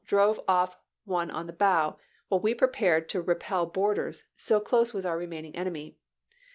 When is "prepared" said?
2.55-3.07